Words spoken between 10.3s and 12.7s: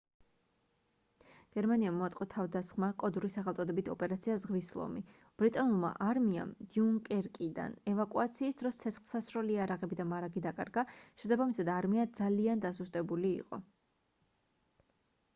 დაკარგა შესაბამისად არმია ძალიან